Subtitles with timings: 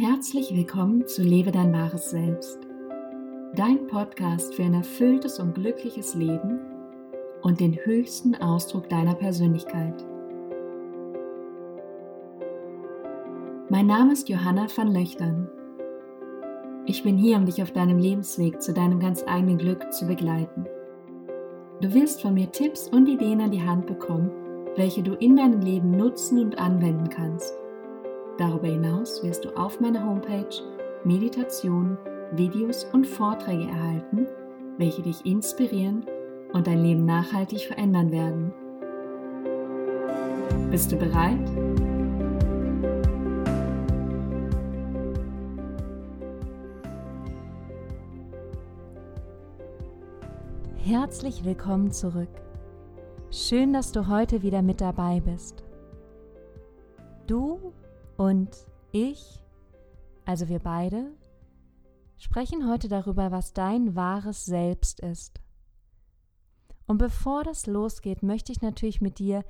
[0.00, 2.60] Herzlich willkommen zu Lebe dein wahres Selbst,
[3.56, 6.60] dein Podcast für ein erfülltes und glückliches Leben
[7.42, 10.06] und den höchsten Ausdruck deiner Persönlichkeit.
[13.70, 15.48] Mein Name ist Johanna van Löchtern.
[16.86, 20.64] Ich bin hier, um dich auf deinem Lebensweg zu deinem ganz eigenen Glück zu begleiten.
[21.80, 24.30] Du wirst von mir Tipps und Ideen an die Hand bekommen,
[24.76, 27.52] welche du in deinem Leben nutzen und anwenden kannst.
[28.38, 30.62] Darüber hinaus wirst du auf meiner Homepage
[31.02, 31.98] Meditationen,
[32.30, 34.28] Videos und Vorträge erhalten,
[34.76, 36.06] welche dich inspirieren
[36.52, 38.52] und dein Leben nachhaltig verändern werden.
[40.70, 41.36] Bist du bereit?
[50.76, 52.28] Herzlich willkommen zurück.
[53.32, 55.64] Schön, dass du heute wieder mit dabei bist.
[57.26, 57.72] Du
[58.18, 58.50] und
[58.90, 59.42] ich,
[60.26, 61.12] also wir beide,
[62.18, 65.40] sprechen heute darüber, was dein wahres Selbst ist.
[66.86, 69.44] Und bevor das losgeht, möchte ich natürlich mit dir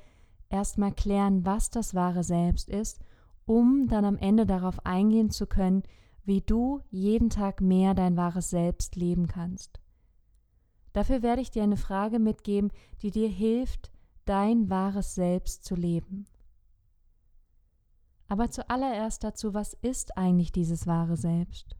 [0.50, 3.00] erstmal klären, was das wahre Selbst ist,
[3.46, 5.82] um dann am Ende darauf eingehen zu können,
[6.24, 9.80] wie du jeden Tag mehr dein wahres Selbst leben kannst.
[10.92, 13.90] Dafür werde ich dir eine Frage mitgeben, die dir hilft,
[14.26, 16.26] dein wahres Selbst zu leben.
[18.28, 21.76] Aber zuallererst dazu, was ist eigentlich dieses wahre Selbst?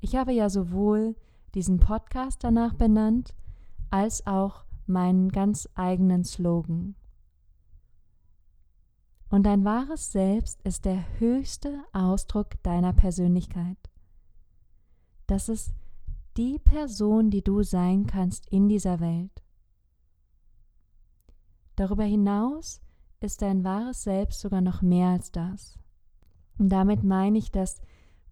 [0.00, 1.16] Ich habe ja sowohl
[1.54, 3.34] diesen Podcast danach benannt,
[3.90, 6.94] als auch meinen ganz eigenen Slogan.
[9.30, 13.76] Und dein wahres Selbst ist der höchste Ausdruck deiner Persönlichkeit.
[15.26, 15.74] Das ist
[16.36, 19.42] die Person, die du sein kannst in dieser Welt.
[21.76, 22.80] Darüber hinaus
[23.20, 25.78] ist dein wahres Selbst sogar noch mehr als das.
[26.58, 27.80] Und damit meine ich, dass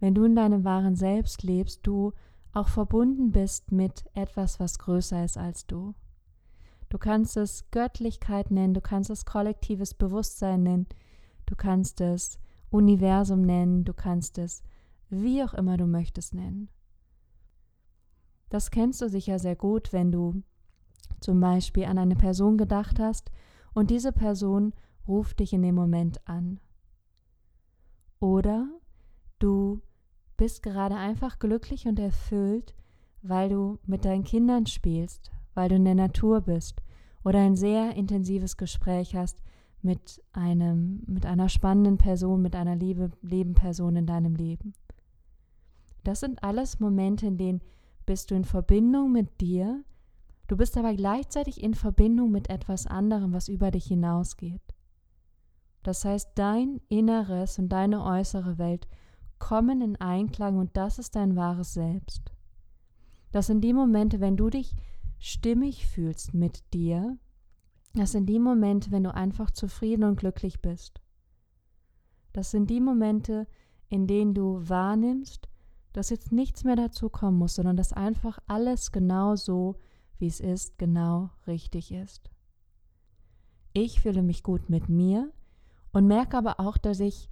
[0.01, 2.12] wenn du in deinem wahren Selbst lebst, du
[2.53, 5.94] auch verbunden bist mit etwas, was größer ist als du.
[6.88, 10.87] Du kannst es Göttlichkeit nennen, du kannst es kollektives Bewusstsein nennen,
[11.47, 12.39] du kannst es
[12.71, 14.62] Universum nennen, du kannst es
[15.09, 16.69] wie auch immer du möchtest nennen.
[18.49, 20.43] Das kennst du sicher sehr gut, wenn du
[21.21, 23.31] zum Beispiel an eine Person gedacht hast
[23.75, 24.72] und diese Person
[25.06, 26.61] ruft dich in dem Moment an.
[28.21, 28.69] Oder
[29.39, 29.81] du
[30.37, 32.75] bist gerade einfach glücklich und erfüllt,
[33.22, 36.83] weil du mit deinen Kindern spielst, weil du in der Natur bist
[37.25, 39.43] oder ein sehr intensives Gespräch hast
[39.83, 44.75] mit einem, mit einer spannenden Person, mit einer liebe, lieben Person in deinem Leben.
[46.05, 47.62] Das sind alles Momente, in denen
[48.05, 49.84] bist du in Verbindung mit dir,
[50.47, 54.75] du bist aber gleichzeitig in Verbindung mit etwas anderem, was über dich hinausgeht.
[55.86, 58.88] Das heißt, dein Inneres und deine äußere Welt
[59.38, 62.32] kommen in Einklang und das ist dein wahres Selbst.
[63.30, 64.74] Das sind die Momente, wenn du dich
[65.20, 67.16] stimmig fühlst mit dir,
[67.94, 71.00] das sind die Momente, wenn du einfach zufrieden und glücklich bist.
[72.32, 73.47] Das sind die Momente,
[73.88, 75.48] in denen du wahrnimmst,
[75.92, 79.76] dass jetzt nichts mehr dazu kommen muss, sondern dass einfach alles genau so,
[80.18, 82.28] wie es ist, genau richtig ist.
[83.72, 85.32] Ich fühle mich gut mit mir
[85.97, 87.31] und merke aber auch, dass ich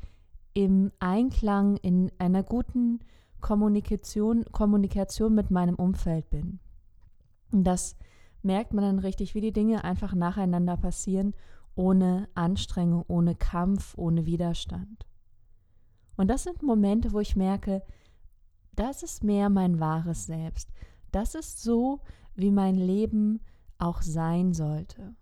[0.55, 3.01] im Einklang, in einer guten
[3.43, 6.61] Kommunikation, Kommunikation mit meinem Umfeld bin.
[7.53, 7.95] Und das
[8.41, 11.35] merkt man dann richtig, wie die Dinge einfach nacheinander passieren,
[11.75, 15.05] ohne Anstrengung, ohne Kampf, ohne Widerstand.
[16.17, 17.83] Und das sind Momente, wo ich merke,
[18.75, 20.71] das ist mehr mein wahres Selbst.
[21.13, 22.01] Das ist so,
[22.35, 23.41] wie mein Leben
[23.77, 25.15] auch sein sollte.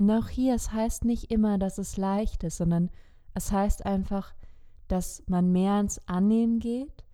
[0.00, 2.90] Auch hier, es heißt nicht immer, dass es leicht ist, sondern
[3.34, 4.34] es heißt einfach,
[4.86, 7.04] dass man mehr ins Annehmen geht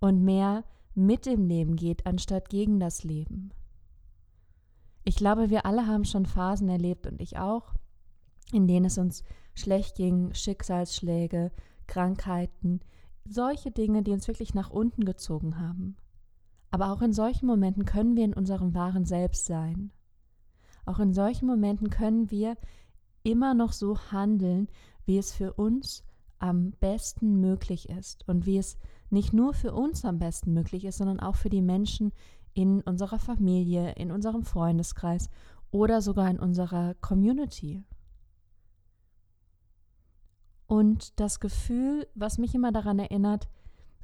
[0.00, 3.50] und mehr mit dem Leben geht, anstatt gegen das Leben.
[5.04, 7.74] Ich glaube, wir alle haben schon Phasen erlebt und ich auch,
[8.52, 9.24] in denen es uns
[9.54, 11.50] schlecht ging, Schicksalsschläge,
[11.86, 12.80] Krankheiten,
[13.24, 15.96] solche Dinge, die uns wirklich nach unten gezogen haben.
[16.70, 19.90] Aber auch in solchen Momenten können wir in unserem wahren Selbst sein.
[20.88, 22.56] Auch in solchen Momenten können wir
[23.22, 24.68] immer noch so handeln,
[25.04, 26.02] wie es für uns
[26.38, 28.78] am besten möglich ist und wie es
[29.10, 32.12] nicht nur für uns am besten möglich ist, sondern auch für die Menschen
[32.54, 35.28] in unserer Familie, in unserem Freundeskreis
[35.70, 37.84] oder sogar in unserer Community.
[40.66, 43.50] Und das Gefühl, was mich immer daran erinnert,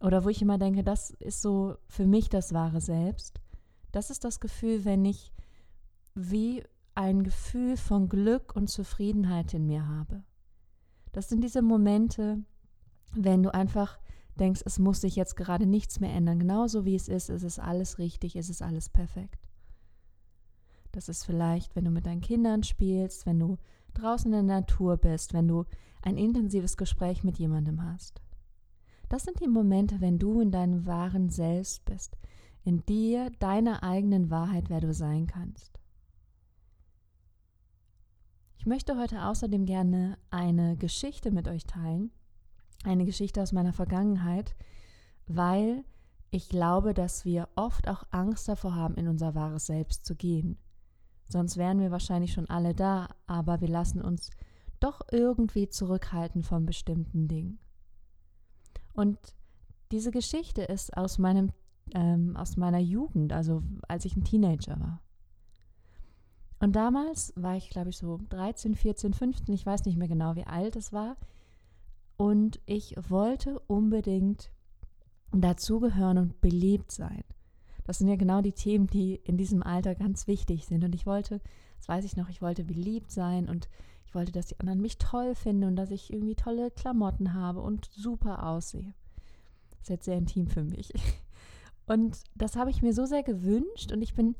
[0.00, 3.40] oder wo ich immer denke, das ist so für mich das wahre Selbst,
[3.90, 5.32] das ist das Gefühl, wenn ich
[6.14, 6.62] wie
[6.94, 10.22] ein Gefühl von Glück und Zufriedenheit in mir habe.
[11.12, 12.42] Das sind diese Momente,
[13.12, 13.98] wenn du einfach
[14.38, 17.58] denkst, es muss sich jetzt gerade nichts mehr ändern, genauso wie es ist, es ist
[17.58, 19.48] alles richtig, es ist alles perfekt.
[20.92, 23.58] Das ist vielleicht, wenn du mit deinen Kindern spielst, wenn du
[23.94, 25.64] draußen in der Natur bist, wenn du
[26.02, 28.20] ein intensives Gespräch mit jemandem hast.
[29.08, 32.16] Das sind die Momente, wenn du in deinem wahren Selbst bist,
[32.64, 35.73] in dir, deiner eigenen Wahrheit, wer du sein kannst.
[38.64, 42.10] Ich möchte heute außerdem gerne eine Geschichte mit euch teilen,
[42.82, 44.56] eine Geschichte aus meiner Vergangenheit,
[45.26, 45.84] weil
[46.30, 50.56] ich glaube, dass wir oft auch Angst davor haben, in unser wahres Selbst zu gehen.
[51.28, 54.30] Sonst wären wir wahrscheinlich schon alle da, aber wir lassen uns
[54.80, 57.58] doch irgendwie zurückhalten von bestimmten Dingen.
[58.94, 59.18] Und
[59.92, 61.52] diese Geschichte ist aus meinem
[61.92, 65.03] ähm, aus meiner Jugend, also als ich ein Teenager war.
[66.64, 70.34] Und damals war ich, glaube ich, so 13, 14, 15, ich weiß nicht mehr genau,
[70.34, 71.18] wie alt es war.
[72.16, 74.50] Und ich wollte unbedingt
[75.30, 77.22] dazugehören und beliebt sein.
[77.84, 80.84] Das sind ja genau die Themen, die in diesem Alter ganz wichtig sind.
[80.84, 81.42] Und ich wollte,
[81.76, 83.68] das weiß ich noch, ich wollte beliebt sein und
[84.06, 87.60] ich wollte, dass die anderen mich toll finden und dass ich irgendwie tolle Klamotten habe
[87.60, 88.94] und super aussehe.
[89.72, 90.94] Das ist jetzt sehr intim für mich.
[91.86, 94.36] Und das habe ich mir so sehr gewünscht und ich bin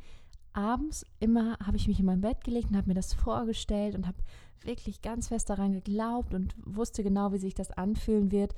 [0.55, 4.07] abends immer, habe ich mich in mein Bett gelegt und habe mir das vorgestellt und
[4.07, 4.19] habe
[4.63, 8.55] wirklich ganz fest daran geglaubt und wusste genau, wie sich das anfühlen wird,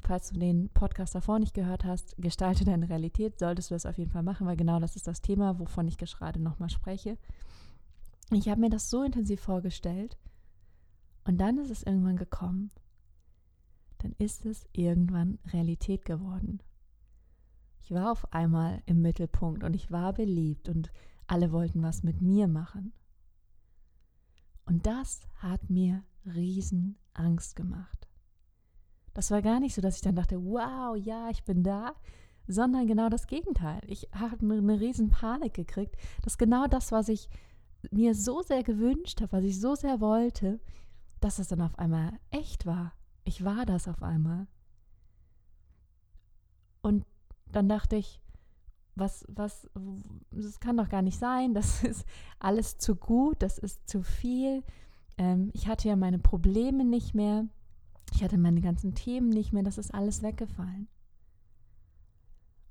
[0.00, 3.98] falls du den Podcast davor nicht gehört hast, gestalte deine Realität, solltest du das auf
[3.98, 7.18] jeden Fall machen, weil genau das ist das Thema, wovon ich gerade nochmal spreche.
[8.30, 10.16] Ich habe mir das so intensiv vorgestellt
[11.24, 12.70] und dann ist es irgendwann gekommen.
[13.98, 16.62] Dann ist es irgendwann Realität geworden.
[17.82, 20.92] Ich war auf einmal im Mittelpunkt und ich war beliebt und
[21.28, 22.92] alle wollten was mit mir machen.
[24.64, 28.08] Und das hat mir riesen Angst gemacht.
[29.14, 31.94] Das war gar nicht so, dass ich dann dachte, wow, ja, ich bin da,
[32.46, 33.80] sondern genau das Gegenteil.
[33.86, 37.28] Ich habe eine riesen Panik gekriegt, dass genau das, was ich
[37.90, 40.60] mir so sehr gewünscht habe, was ich so sehr wollte,
[41.20, 42.92] dass es dann auf einmal echt war.
[43.24, 44.46] Ich war das auf einmal.
[46.80, 47.04] Und
[47.50, 48.20] dann dachte ich,
[48.98, 49.68] was, was,
[50.30, 52.04] das kann doch gar nicht sein, das ist
[52.38, 54.62] alles zu gut, das ist zu viel.
[55.16, 57.46] Ähm, ich hatte ja meine Probleme nicht mehr.
[58.14, 60.88] Ich hatte meine ganzen Themen nicht mehr, das ist alles weggefallen.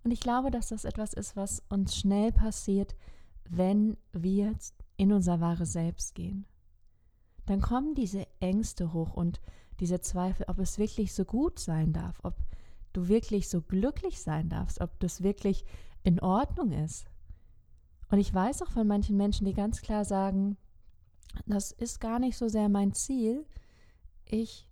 [0.03, 2.95] Und ich glaube, dass das etwas ist, was uns schnell passiert,
[3.49, 4.53] wenn wir
[4.95, 6.45] in unser wahres Selbst gehen.
[7.45, 9.41] Dann kommen diese Ängste hoch und
[9.79, 12.35] diese Zweifel, ob es wirklich so gut sein darf, ob
[12.97, 15.65] du wirklich so glücklich sein darfst, ob das wirklich
[16.03, 17.05] in Ordnung ist.
[18.09, 20.57] Und ich weiß auch von manchen Menschen, die ganz klar sagen,
[21.45, 23.45] das ist gar nicht so sehr mein Ziel.
[24.25, 24.67] Ich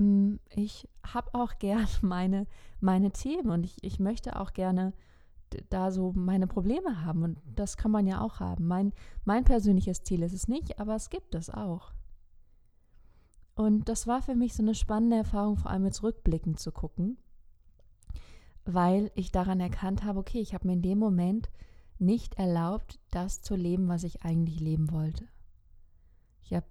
[0.00, 2.46] Mm, ich habe auch gern meine,
[2.80, 4.94] meine Themen und ich, ich möchte auch gerne
[5.68, 8.66] da so meine Probleme haben und das kann man ja auch haben.
[8.66, 8.92] Mein,
[9.24, 11.92] mein persönliches Ziel ist es nicht, aber es gibt es auch.
[13.54, 17.18] Und das war für mich so eine spannende Erfahrung, vor allem jetzt rückblickend zu gucken,
[18.64, 21.50] weil ich daran erkannt habe, okay, ich habe mir in dem Moment
[21.98, 25.28] nicht erlaubt, das zu leben, was ich eigentlich leben wollte.
[26.42, 26.66] Ich habe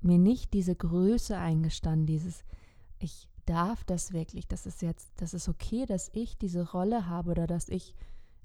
[0.00, 2.44] mir nicht diese Größe eingestanden, dieses,
[2.98, 7.30] ich darf das wirklich, das ist jetzt, das ist okay, dass ich diese Rolle habe
[7.30, 7.94] oder dass ich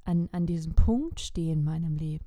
[0.03, 2.25] an, an diesem Punkt stehe in meinem Leben.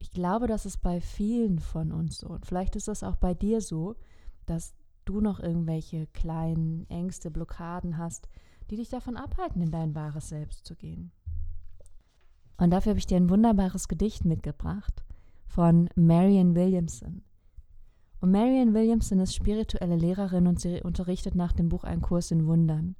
[0.00, 2.28] Ich glaube, das ist bei vielen von uns so.
[2.28, 3.96] Und vielleicht ist das auch bei dir so,
[4.46, 8.28] dass du noch irgendwelche kleinen Ängste, Blockaden hast,
[8.70, 11.12] die dich davon abhalten, in dein wahres Selbst zu gehen.
[12.56, 15.04] Und dafür habe ich dir ein wunderbares Gedicht mitgebracht
[15.46, 17.22] von Marian Williamson.
[18.20, 22.46] Und Marian Williamson ist spirituelle Lehrerin und sie unterrichtet nach dem Buch einen Kurs in
[22.46, 22.96] Wundern.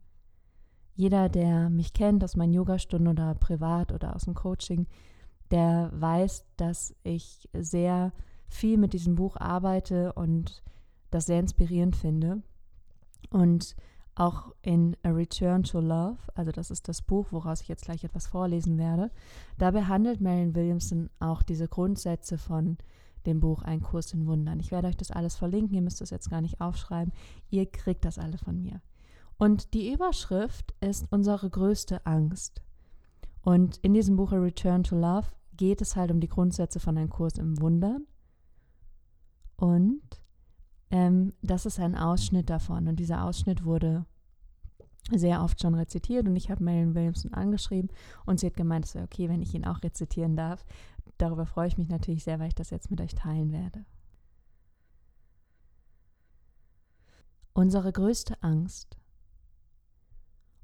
[0.94, 4.86] Jeder, der mich kennt aus meinen Yogastunden oder privat oder aus dem Coaching,
[5.50, 8.12] der weiß, dass ich sehr
[8.48, 10.62] viel mit diesem Buch arbeite und
[11.10, 12.42] das sehr inspirierend finde.
[13.30, 13.76] Und
[14.14, 18.04] auch in A Return to Love, also das ist das Buch, woraus ich jetzt gleich
[18.04, 19.10] etwas vorlesen werde,
[19.58, 22.76] da behandelt Marion Williamson auch diese Grundsätze von
[23.26, 24.60] dem Buch Ein Kurs in Wundern.
[24.60, 27.12] Ich werde euch das alles verlinken, ihr müsst das jetzt gar nicht aufschreiben,
[27.50, 28.80] ihr kriegt das alle von mir.
[29.38, 32.62] Und die Überschrift ist unsere größte Angst.
[33.42, 35.28] Und in diesem Buch A Return to Love
[35.60, 38.06] geht es halt um die Grundsätze von Ein Kurs im Wundern.
[39.56, 40.00] Und
[40.90, 42.88] ähm, das ist ein Ausschnitt davon.
[42.88, 44.06] Und dieser Ausschnitt wurde
[45.10, 47.90] sehr oft schon rezitiert und ich habe Marion Williamson angeschrieben
[48.24, 50.64] und sie hat gemeint, es wäre okay, wenn ich ihn auch rezitieren darf.
[51.18, 53.84] Darüber freue ich mich natürlich sehr, weil ich das jetzt mit euch teilen werde.
[57.52, 58.96] Unsere größte Angst.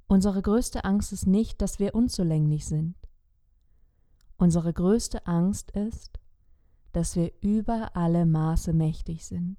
[0.07, 2.95] Unsere größte Angst ist nicht, dass wir unzulänglich sind.
[4.39, 6.19] Unsere größte Angst ist,
[6.93, 9.57] dass wir über alle Maße mächtig sind.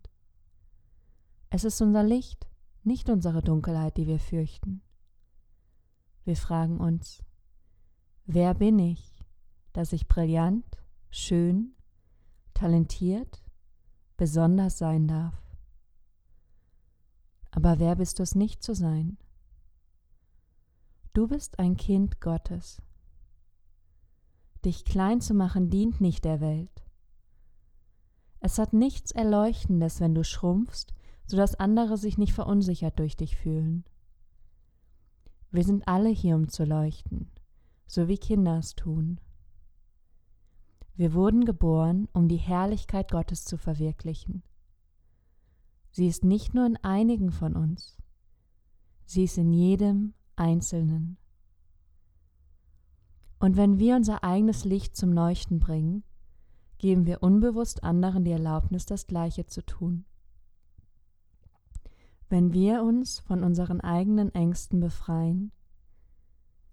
[1.50, 2.48] Es ist unser Licht,
[2.84, 4.82] nicht unsere Dunkelheit, die wir fürchten.
[6.26, 7.24] Wir fragen uns,
[8.26, 9.24] wer bin ich,
[9.74, 10.66] dass ich brillant,
[11.10, 11.76] schön,
[12.54, 13.44] talentiert,
[14.18, 15.42] besonders sein darf?
[17.52, 19.18] Aber wer bist du es nicht zu sein?
[21.14, 22.82] Du bist ein Kind Gottes.
[24.68, 26.84] Dich klein zu machen dient nicht der Welt.
[28.42, 30.94] Es hat nichts Erleuchtendes, wenn du schrumpfst,
[31.26, 33.86] sodass andere sich nicht verunsichert durch dich fühlen.
[35.52, 37.32] Wir sind alle hier, um zu leuchten,
[37.86, 39.22] so wie Kinder es tun.
[40.98, 44.44] Wir wurden geboren, um die Herrlichkeit Gottes zu verwirklichen.
[45.92, 47.98] Sie ist nicht nur in einigen von uns,
[49.06, 51.16] sie ist in jedem Einzelnen.
[53.40, 56.04] Und wenn wir unser eigenes Licht zum Leuchten bringen,
[56.80, 60.06] geben wir unbewusst anderen die Erlaubnis, das Gleiche zu tun.
[62.30, 65.52] Wenn wir uns von unseren eigenen Ängsten befreien,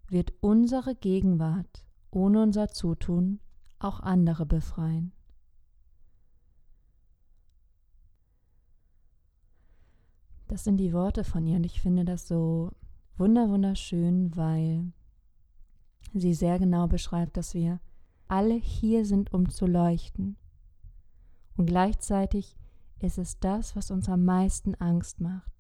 [0.09, 3.41] wird unsere Gegenwart ohne unser Zutun
[3.79, 5.13] auch andere befreien.
[10.49, 12.71] Das sind die Worte von ihr und ich finde das so
[13.17, 14.93] wunderschön, weil
[16.21, 17.81] sie sehr genau beschreibt, dass wir
[18.29, 20.37] alle hier sind, um zu leuchten.
[21.57, 22.57] Und gleichzeitig
[23.01, 25.53] ist es das, was uns am meisten Angst macht.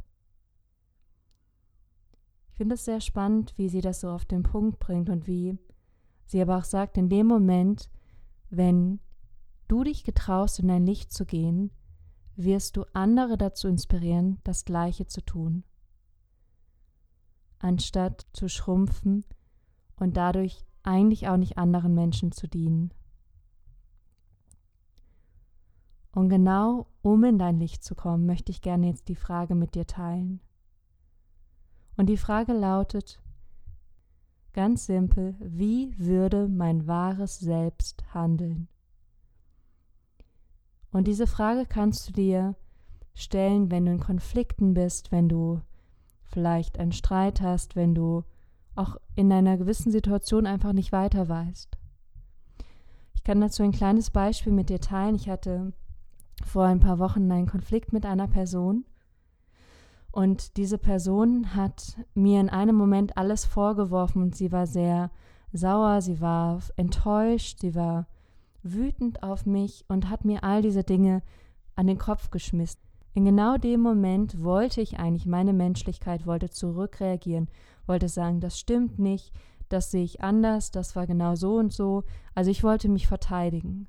[2.50, 5.58] Ich finde es sehr spannend, wie sie das so auf den Punkt bringt und wie
[6.24, 7.90] sie aber auch sagt, in dem Moment,
[8.48, 9.00] wenn
[9.68, 11.70] du dich getraust, in dein Licht zu gehen,
[12.36, 15.64] wirst du andere dazu inspirieren, das Gleiche zu tun,
[17.58, 19.24] anstatt zu schrumpfen
[19.96, 22.92] und dadurch eigentlich auch nicht anderen Menschen zu dienen.
[26.12, 29.74] Und genau um in dein Licht zu kommen, möchte ich gerne jetzt die Frage mit
[29.74, 30.40] dir teilen.
[31.96, 33.20] Und die Frage lautet
[34.52, 38.68] ganz simpel, wie würde mein wahres Selbst handeln?
[40.92, 42.54] Und diese Frage kannst du dir
[43.14, 45.60] stellen, wenn du in Konflikten bist, wenn du
[46.22, 48.24] vielleicht einen Streit hast, wenn du
[48.76, 51.76] auch in einer gewissen Situation einfach nicht weiter weißt.
[53.14, 55.14] Ich kann dazu ein kleines Beispiel mit dir teilen.
[55.14, 55.72] Ich hatte
[56.44, 58.84] vor ein paar Wochen einen Konflikt mit einer Person
[60.14, 65.10] und diese Person hat mir in einem Moment alles vorgeworfen und sie war sehr
[65.52, 68.06] sauer, sie war enttäuscht, sie war
[68.62, 71.22] wütend auf mich und hat mir all diese Dinge
[71.74, 72.80] an den Kopf geschmissen.
[73.12, 77.48] In genau dem Moment wollte ich eigentlich, meine Menschlichkeit wollte zurückreagieren,
[77.86, 79.32] wollte sagen, das stimmt nicht,
[79.68, 83.88] das sehe ich anders, das war genau so und so, also ich wollte mich verteidigen.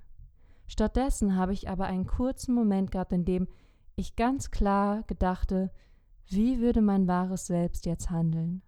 [0.68, 3.48] Stattdessen habe ich aber einen kurzen Moment gehabt, in dem
[3.96, 5.72] ich ganz klar gedachte,
[6.28, 8.62] wie würde mein wahres Selbst jetzt handeln?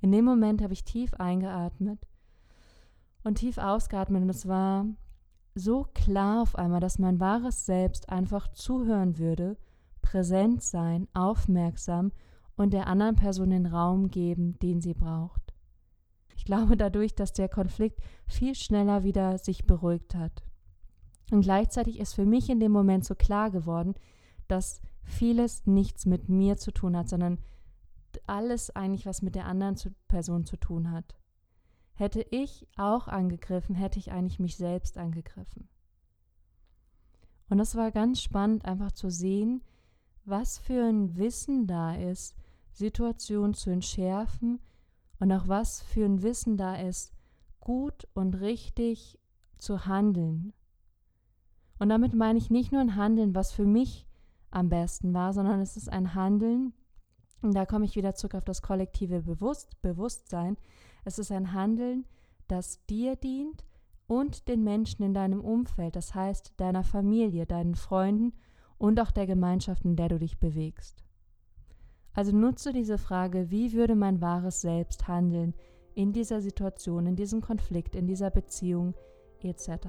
[0.00, 2.06] In dem Moment habe ich tief eingeatmet
[3.24, 4.84] und tief ausgeatmet und es war
[5.54, 9.56] so klar auf einmal, dass mein wahres Selbst einfach zuhören würde,
[10.02, 12.12] präsent sein, aufmerksam
[12.62, 15.52] und der anderen Person den Raum geben, den sie braucht.
[16.36, 20.42] Ich glaube dadurch, dass der Konflikt viel schneller wieder sich beruhigt hat.
[21.30, 23.94] Und gleichzeitig ist für mich in dem Moment so klar geworden,
[24.48, 27.38] dass vieles nichts mit mir zu tun hat, sondern
[28.26, 29.76] alles eigentlich was mit der anderen
[30.08, 31.16] Person zu tun hat.
[31.94, 35.68] Hätte ich auch angegriffen, hätte ich eigentlich mich selbst angegriffen.
[37.48, 39.62] Und es war ganz spannend, einfach zu sehen,
[40.24, 42.34] was für ein Wissen da ist,
[42.72, 44.60] Situationen zu entschärfen
[45.18, 47.12] und auch was für ein Wissen da ist,
[47.60, 49.18] gut und richtig
[49.58, 50.52] zu handeln.
[51.78, 54.06] Und damit meine ich nicht nur ein Handeln, was für mich
[54.50, 56.72] am besten war, sondern es ist ein Handeln,
[57.40, 60.56] und da komme ich wieder zurück auf das kollektive Bewusst Bewusstsein,
[61.04, 62.06] es ist ein Handeln,
[62.46, 63.64] das dir dient
[64.06, 68.32] und den Menschen in deinem Umfeld, das heißt deiner Familie, deinen Freunden
[68.78, 71.01] und auch der Gemeinschaft, in der du dich bewegst.
[72.14, 75.54] Also nutze diese Frage, wie würde mein wahres Selbst handeln
[75.94, 78.94] in dieser Situation, in diesem Konflikt, in dieser Beziehung
[79.40, 79.88] etc.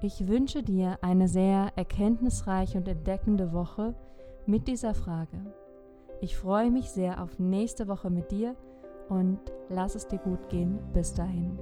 [0.00, 3.94] Ich wünsche dir eine sehr erkenntnisreiche und entdeckende Woche
[4.46, 5.38] mit dieser Frage.
[6.20, 8.56] Ich freue mich sehr auf nächste Woche mit dir
[9.08, 9.38] und
[9.68, 10.78] lass es dir gut gehen.
[10.92, 11.58] Bis dahin.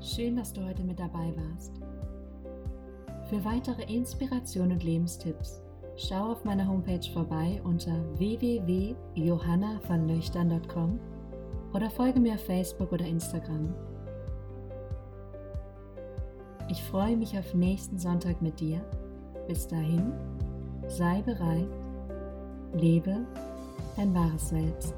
[0.00, 1.74] Schön, dass du heute mit dabei warst.
[3.28, 5.62] Für weitere Inspiration und Lebenstipps
[6.08, 10.98] schau auf meiner Homepage vorbei unter www.johannavanlöchtern.com
[11.72, 13.74] oder folge mir auf Facebook oder Instagram.
[16.68, 18.80] Ich freue mich auf nächsten Sonntag mit dir.
[19.48, 20.12] Bis dahin,
[20.86, 21.66] sei bereit,
[22.72, 23.26] lebe
[23.96, 24.94] dein wahres Selbst.